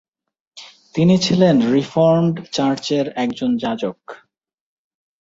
[0.95, 3.99] তিনি ছিলেন রিফর্মড চার্চের একজন যাজক।